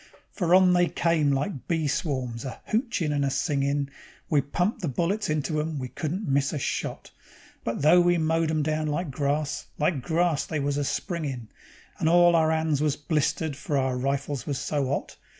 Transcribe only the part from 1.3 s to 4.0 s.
like bee swarms, a hochin' and a singin';